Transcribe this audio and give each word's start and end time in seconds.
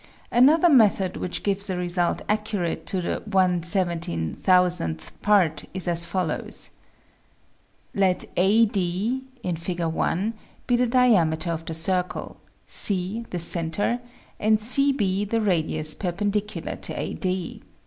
Another 0.31 0.67
method 0.67 1.15
which 1.15 1.43
gives 1.43 1.69
a 1.69 1.77
result 1.77 2.23
accurate 2.27 2.87
to 2.87 3.01
the 3.03 3.21
one 3.29 3.61
seventeen 3.61 4.33
thousandth 4.33 5.11
part 5.21 5.65
is 5.75 5.87
as 5.87 6.05
follows: 6.05 6.71
Let 7.93 8.23
AD, 8.35 8.75
Fig. 8.75 9.79
I, 9.81 10.33
be 10.65 10.75
the 10.75 10.87
diameter 10.87 11.51
of 11.51 11.65
the 11.67 11.75
circle, 11.75 12.37
C 12.65 13.27
the 13.29 13.37
center, 13.37 13.99
and 14.39 14.57
CB 14.57 15.29
the 15.29 15.39
radius 15.39 15.93
perpendicular 15.93 16.77
to 16.77 16.99
AD. 16.99 17.61